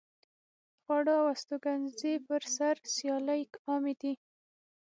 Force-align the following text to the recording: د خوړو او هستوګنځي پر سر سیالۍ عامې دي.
د 0.75 0.75
خوړو 0.83 1.13
او 1.21 1.25
هستوګنځي 1.33 2.13
پر 2.27 2.41
سر 2.55 2.75
سیالۍ 2.95 3.41
عامې 3.69 3.93
دي. 4.01 4.13